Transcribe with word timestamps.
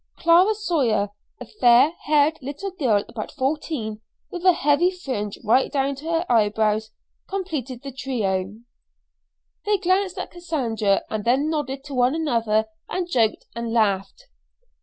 Clara 0.17 0.55
Sawyer, 0.55 1.09
a 1.39 1.45
fair 1.45 1.91
haired 2.07 2.39
little 2.41 2.71
girl 2.71 3.03
about 3.07 3.31
fourteen, 3.33 4.01
with 4.31 4.43
a 4.43 4.51
heavy 4.53 4.89
fringe 4.89 5.37
right 5.43 5.71
down 5.71 5.93
to 5.93 6.05
her 6.09 6.25
eyebrows, 6.27 6.89
completed 7.29 7.83
the 7.83 7.91
trio. 7.91 8.55
They 9.63 9.77
glanced 9.77 10.17
at 10.17 10.31
Cassandra, 10.31 11.03
and 11.11 11.23
then 11.23 11.51
nodded 11.51 11.83
to 11.83 11.93
one 11.93 12.15
another 12.15 12.65
and 12.89 13.07
joked 13.07 13.45
and 13.55 13.71
laughed. 13.71 14.23